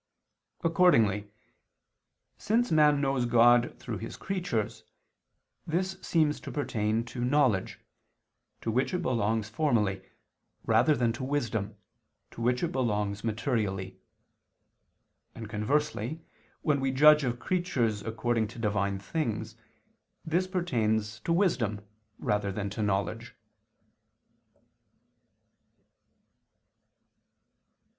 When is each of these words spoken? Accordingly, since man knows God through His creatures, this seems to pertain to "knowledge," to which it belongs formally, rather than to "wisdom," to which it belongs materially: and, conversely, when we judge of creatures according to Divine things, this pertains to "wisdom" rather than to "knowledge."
Accordingly, 0.63 1.29
since 2.35 2.71
man 2.71 3.01
knows 3.01 3.25
God 3.27 3.77
through 3.77 3.99
His 3.99 4.17
creatures, 4.17 4.83
this 5.67 5.95
seems 6.01 6.39
to 6.39 6.51
pertain 6.51 7.05
to 7.05 7.23
"knowledge," 7.23 7.79
to 8.61 8.71
which 8.71 8.95
it 8.95 9.03
belongs 9.03 9.47
formally, 9.47 10.01
rather 10.65 10.95
than 10.95 11.13
to 11.13 11.23
"wisdom," 11.23 11.75
to 12.31 12.41
which 12.41 12.63
it 12.63 12.71
belongs 12.71 13.23
materially: 13.23 13.99
and, 15.35 15.47
conversely, 15.47 16.19
when 16.63 16.79
we 16.79 16.89
judge 16.89 17.23
of 17.23 17.37
creatures 17.37 18.01
according 18.01 18.47
to 18.47 18.57
Divine 18.57 18.97
things, 18.97 19.55
this 20.25 20.47
pertains 20.47 21.19
to 21.19 21.31
"wisdom" 21.31 21.79
rather 22.17 22.51
than 22.51 22.71
to 22.71 22.81
"knowledge." 22.81 23.35